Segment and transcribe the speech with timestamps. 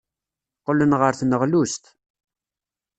[0.59, 1.83] Qqlen ɣer tneɣlust.